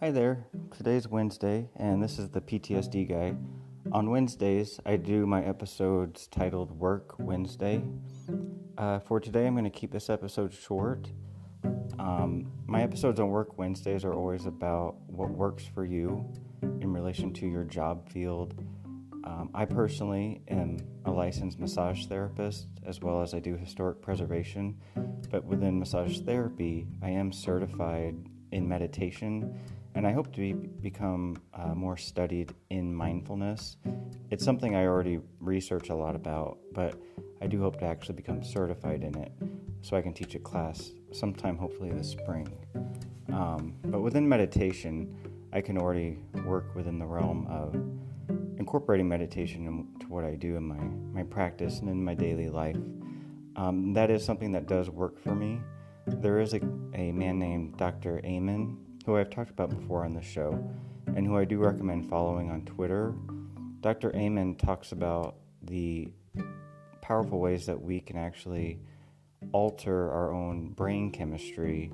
Hi 0.00 0.10
there. 0.10 0.46
Today's 0.76 1.08
Wednesday, 1.08 1.70
and 1.74 2.02
this 2.02 2.18
is 2.18 2.28
the 2.28 2.42
PTSD 2.42 3.08
guy. 3.08 3.34
On 3.92 4.10
Wednesdays, 4.10 4.78
I 4.84 4.96
do 4.96 5.24
my 5.24 5.42
episodes 5.42 6.26
titled 6.26 6.70
Work 6.70 7.14
Wednesday. 7.18 7.82
Uh, 8.76 8.98
for 8.98 9.20
today, 9.20 9.46
I'm 9.46 9.54
going 9.54 9.64
to 9.64 9.70
keep 9.70 9.90
this 9.90 10.10
episode 10.10 10.52
short. 10.52 11.08
Um, 11.98 12.52
my 12.66 12.82
episodes 12.82 13.20
on 13.20 13.30
Work 13.30 13.56
Wednesdays 13.56 14.04
are 14.04 14.12
always 14.12 14.44
about 14.44 14.96
what 15.06 15.30
works 15.30 15.64
for 15.64 15.86
you 15.86 16.30
in 16.60 16.92
relation 16.92 17.32
to 17.32 17.46
your 17.46 17.64
job 17.64 18.06
field. 18.10 18.52
Um, 19.24 19.48
I 19.54 19.64
personally 19.64 20.42
am 20.48 20.76
a 21.06 21.10
licensed 21.10 21.58
massage 21.58 22.04
therapist 22.04 22.66
as 22.84 23.00
well 23.00 23.22
as 23.22 23.32
I 23.32 23.38
do 23.38 23.56
historic 23.56 24.02
preservation, 24.02 24.76
but 25.30 25.42
within 25.46 25.78
massage 25.78 26.18
therapy, 26.20 26.86
I 27.00 27.08
am 27.08 27.32
certified 27.32 28.14
in 28.52 28.68
meditation 28.68 29.58
and 29.96 30.06
I 30.06 30.12
hope 30.12 30.30
to 30.34 30.40
be, 30.40 30.52
become 30.52 31.38
uh, 31.54 31.74
more 31.74 31.96
studied 31.96 32.54
in 32.68 32.94
mindfulness. 32.94 33.78
It's 34.30 34.44
something 34.44 34.76
I 34.76 34.84
already 34.84 35.20
research 35.40 35.88
a 35.88 35.94
lot 35.94 36.14
about, 36.14 36.58
but 36.74 37.00
I 37.40 37.46
do 37.46 37.62
hope 37.62 37.80
to 37.80 37.86
actually 37.86 38.16
become 38.16 38.44
certified 38.44 39.02
in 39.02 39.16
it 39.16 39.32
so 39.80 39.96
I 39.96 40.02
can 40.02 40.12
teach 40.12 40.34
a 40.34 40.38
class 40.38 40.92
sometime, 41.12 41.56
hopefully 41.56 41.90
this 41.92 42.10
spring. 42.10 42.46
Um, 43.32 43.74
but 43.86 44.02
within 44.02 44.28
meditation, 44.28 45.16
I 45.54 45.62
can 45.62 45.78
already 45.78 46.18
work 46.44 46.74
within 46.74 46.98
the 46.98 47.06
realm 47.06 47.46
of 47.46 47.74
incorporating 48.58 49.08
meditation 49.08 49.66
into 49.66 50.08
what 50.08 50.24
I 50.24 50.34
do 50.34 50.56
in 50.56 50.62
my, 50.62 51.20
my 51.20 51.22
practice 51.22 51.80
and 51.80 51.88
in 51.88 52.04
my 52.04 52.14
daily 52.14 52.50
life. 52.50 52.76
Um, 53.56 53.94
that 53.94 54.10
is 54.10 54.22
something 54.22 54.52
that 54.52 54.66
does 54.66 54.90
work 54.90 55.18
for 55.18 55.34
me. 55.34 55.58
There 56.06 56.38
is 56.38 56.52
a, 56.52 56.60
a 56.92 57.12
man 57.12 57.38
named 57.38 57.78
Dr. 57.78 58.20
Amen 58.22 58.85
who 59.06 59.16
I've 59.16 59.30
talked 59.30 59.50
about 59.50 59.70
before 59.70 60.04
on 60.04 60.14
the 60.14 60.20
show, 60.20 60.58
and 61.14 61.24
who 61.24 61.38
I 61.38 61.44
do 61.44 61.58
recommend 61.58 62.10
following 62.10 62.50
on 62.50 62.62
Twitter. 62.64 63.14
Dr. 63.80 64.14
Amen 64.16 64.56
talks 64.56 64.90
about 64.90 65.36
the 65.62 66.08
powerful 67.00 67.38
ways 67.38 67.66
that 67.66 67.80
we 67.80 68.00
can 68.00 68.16
actually 68.16 68.80
alter 69.52 70.10
our 70.10 70.32
own 70.32 70.70
brain 70.70 71.12
chemistry 71.12 71.92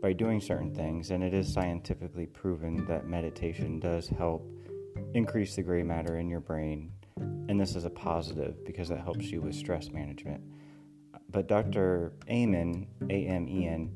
by 0.00 0.14
doing 0.14 0.40
certain 0.40 0.74
things, 0.74 1.10
and 1.10 1.22
it 1.22 1.34
is 1.34 1.52
scientifically 1.52 2.24
proven 2.24 2.86
that 2.86 3.06
meditation 3.06 3.78
does 3.78 4.08
help 4.08 4.50
increase 5.12 5.56
the 5.56 5.62
gray 5.62 5.82
matter 5.82 6.18
in 6.18 6.30
your 6.30 6.40
brain, 6.40 6.90
and 7.48 7.60
this 7.60 7.76
is 7.76 7.84
a 7.84 7.90
positive 7.90 8.64
because 8.64 8.90
it 8.90 8.98
helps 8.98 9.26
you 9.26 9.42
with 9.42 9.54
stress 9.54 9.90
management. 9.90 10.42
But 11.30 11.48
Dr. 11.48 12.14
Amen, 12.30 12.86
A 13.10 13.26
M 13.26 13.46
E 13.46 13.66
N, 13.66 13.94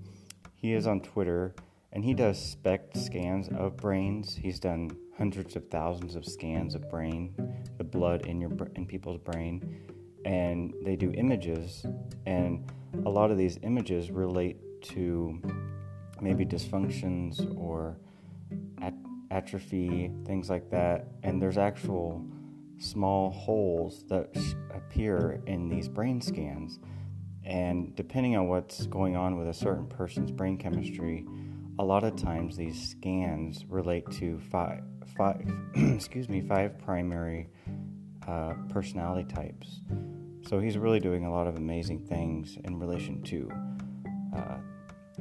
he 0.56 0.74
is 0.74 0.86
on 0.86 1.00
Twitter 1.00 1.54
and 1.92 2.04
he 2.04 2.14
does 2.14 2.38
SPECT 2.38 2.96
scans 2.96 3.48
of 3.48 3.76
brains. 3.76 4.34
He's 4.34 4.60
done 4.60 4.90
hundreds 5.16 5.56
of 5.56 5.68
thousands 5.68 6.14
of 6.14 6.24
scans 6.24 6.74
of 6.74 6.88
brain, 6.88 7.34
the 7.78 7.84
blood 7.84 8.26
in 8.26 8.40
your 8.40 8.50
in 8.76 8.86
people's 8.86 9.18
brain, 9.18 9.80
and 10.24 10.72
they 10.84 10.96
do 10.96 11.12
images, 11.12 11.84
and 12.26 12.64
a 13.04 13.10
lot 13.10 13.30
of 13.30 13.38
these 13.38 13.58
images 13.62 14.10
relate 14.10 14.58
to 14.82 15.40
maybe 16.20 16.44
dysfunctions 16.44 17.56
or 17.58 17.98
at- 18.80 18.94
atrophy, 19.30 20.10
things 20.24 20.48
like 20.48 20.70
that, 20.70 21.08
and 21.22 21.40
there's 21.40 21.58
actual 21.58 22.24
small 22.78 23.30
holes 23.30 24.04
that 24.08 24.34
appear 24.74 25.42
in 25.46 25.68
these 25.68 25.88
brain 25.88 26.20
scans. 26.20 26.78
And 27.44 27.94
depending 27.94 28.36
on 28.36 28.48
what's 28.48 28.86
going 28.86 29.16
on 29.16 29.38
with 29.38 29.48
a 29.48 29.54
certain 29.54 29.86
person's 29.86 30.30
brain 30.30 30.56
chemistry, 30.56 31.26
a 31.78 31.84
lot 31.84 32.04
of 32.04 32.16
times 32.16 32.56
these 32.56 32.90
scans 32.90 33.64
relate 33.68 34.10
to 34.12 34.38
five, 34.50 34.82
five 35.16 35.42
excuse 35.74 36.28
me, 36.28 36.40
five 36.40 36.78
primary 36.78 37.48
uh, 38.26 38.54
personality 38.68 39.24
types. 39.32 39.80
So 40.48 40.58
he's 40.58 40.76
really 40.76 41.00
doing 41.00 41.24
a 41.24 41.32
lot 41.32 41.46
of 41.46 41.56
amazing 41.56 42.06
things 42.06 42.58
in 42.64 42.78
relation 42.78 43.22
to 43.22 43.50
uh, 44.36 44.56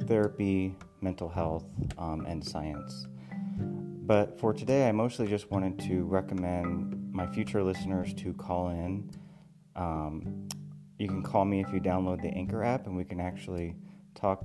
therapy, 0.06 0.74
mental 1.00 1.28
health, 1.28 1.64
um, 1.98 2.26
and 2.26 2.44
science. 2.44 3.06
But 3.58 4.40
for 4.40 4.52
today, 4.52 4.88
I 4.88 4.92
mostly 4.92 5.28
just 5.28 5.50
wanted 5.50 5.78
to 5.88 6.04
recommend 6.04 7.12
my 7.12 7.26
future 7.26 7.62
listeners 7.62 8.12
to 8.14 8.32
call 8.34 8.70
in. 8.70 9.10
Um, 9.76 10.48
you 10.98 11.06
can 11.06 11.22
call 11.22 11.44
me 11.44 11.60
if 11.60 11.72
you 11.72 11.80
download 11.80 12.20
the 12.20 12.28
Anchor 12.28 12.64
app, 12.64 12.86
and 12.86 12.96
we 12.96 13.04
can 13.04 13.20
actually 13.20 13.76
talk 14.14 14.44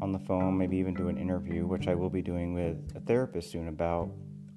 on 0.00 0.12
the 0.12 0.18
phone, 0.18 0.56
maybe 0.56 0.76
even 0.76 0.94
do 0.94 1.08
an 1.08 1.18
interview, 1.18 1.66
which 1.66 1.88
I 1.88 1.94
will 1.94 2.10
be 2.10 2.22
doing 2.22 2.54
with 2.54 2.76
a 2.94 3.00
therapist 3.00 3.50
soon 3.50 3.68
about 3.68 4.10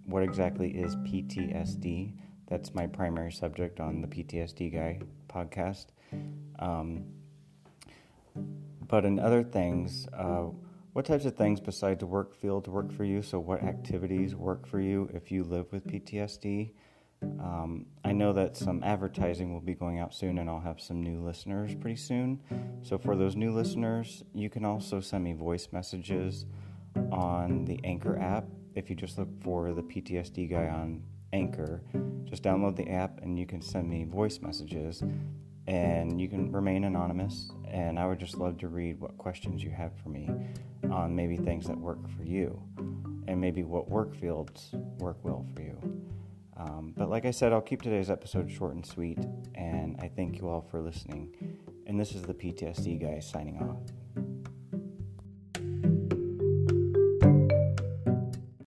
what 0.06 0.24
exactly 0.24 0.70
is 0.72 0.96
PTSD. 0.98 2.14
That's 2.48 2.74
my 2.74 2.88
primary 2.88 3.32
subject 3.32 3.80
on 3.80 4.02
the 4.02 4.08
PTSD 4.08 4.74
Guy 4.74 5.00
podcast. 5.30 5.88
Um, 6.60 7.06
but 8.88 9.06
in 9.06 9.20
other 9.20 9.44
things, 9.44 10.08
uh, 10.14 10.48
what 10.94 11.06
types 11.06 11.26
of 11.26 11.36
things 11.36 11.62
besides 11.62 12.00
the 12.00 12.06
work 12.06 12.36
field 12.36 12.68
work 12.68 12.92
for 12.92 13.06
you? 13.06 13.22
So, 13.22 13.40
what 13.40 13.64
activities 13.64 14.36
work 14.36 14.68
for 14.68 14.82
you 14.82 15.10
if 15.14 15.32
you 15.32 15.44
live 15.44 15.72
with 15.72 15.88
PTSD? 15.88 16.72
Um, 17.24 17.86
I 18.04 18.14
know 18.14 18.34
that 18.34 18.58
some 18.58 18.84
advertising 18.84 19.54
will 19.54 19.62
be 19.62 19.74
going 19.74 20.00
out 20.00 20.14
soon, 20.14 20.38
and 20.40 20.50
I'll 20.50 20.60
have 20.60 20.82
some 20.82 21.02
new 21.02 21.24
listeners 21.24 21.76
pretty 21.76 21.96
soon. 21.96 22.40
So, 22.82 22.98
for 22.98 23.16
those 23.16 23.36
new 23.36 23.52
listeners, 23.52 24.24
you 24.34 24.50
can 24.50 24.66
also 24.66 25.00
send 25.00 25.24
me 25.24 25.34
voice 25.34 25.68
messages 25.72 26.46
on 27.12 27.66
the 27.66 27.80
Anchor 27.84 28.18
app. 28.20 28.46
If 28.76 28.90
you 28.90 28.96
just 28.96 29.18
look 29.18 29.30
for 29.42 29.74
the 29.74 29.84
PTSD 29.84 30.50
guy 30.50 30.68
on 30.68 31.04
Anchor, 31.34 31.82
just 32.26 32.44
download 32.44 32.76
the 32.76 32.90
app 32.90 33.22
and 33.22 33.38
you 33.38 33.46
can 33.46 33.62
send 33.62 33.90
me 33.90 34.06
voice 34.06 34.40
messages 34.42 35.04
and 35.68 36.20
you 36.20 36.28
can 36.28 36.52
remain 36.52 36.86
anonymous. 36.86 37.52
And 37.70 38.00
I 38.00 38.08
would 38.08 38.20
just 38.20 38.38
love 38.38 38.58
to 38.60 38.68
read 38.68 39.00
what 39.00 39.18
questions 39.18 39.64
you 39.64 39.70
have 39.72 39.92
for 40.02 40.10
me 40.10 40.30
on 40.90 41.16
maybe 41.16 41.38
things 41.38 41.68
that 41.68 41.78
work 41.78 42.00
for 42.18 42.24
you 42.24 42.62
and 43.28 43.40
maybe 43.40 43.64
what 43.64 43.90
work 43.90 44.16
fields 44.16 44.72
work 45.00 45.18
well 45.24 45.46
for 45.56 45.62
you. 45.62 45.78
Um, 46.58 46.94
but 46.96 47.10
like 47.10 47.26
I 47.26 47.32
said, 47.32 47.54
I'll 47.54 47.62
keep 47.62 47.82
today's 47.82 48.10
episode 48.10 48.52
short 48.52 48.76
and 48.76 48.86
sweet, 48.86 49.20
and 49.56 49.96
I 50.00 50.10
thank 50.10 50.38
you 50.40 50.50
all 50.50 50.62
for 50.62 50.82
listening. 50.82 51.36
And 51.88 52.00
this 52.00 52.14
is 52.14 52.24
the 52.24 52.34
PTSD 52.34 53.02
guy 53.02 53.20
signing 53.20 53.58
off. 53.58 54.01